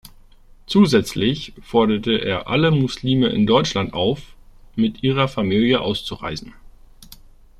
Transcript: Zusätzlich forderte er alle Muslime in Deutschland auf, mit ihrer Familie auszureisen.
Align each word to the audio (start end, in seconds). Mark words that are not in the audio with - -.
Zusätzlich 0.65 1.53
forderte 1.61 2.13
er 2.15 2.47
alle 2.47 2.71
Muslime 2.71 3.27
in 3.27 3.45
Deutschland 3.45 3.93
auf, 3.93 4.35
mit 4.75 5.03
ihrer 5.03 5.27
Familie 5.27 5.81
auszureisen. 5.81 6.55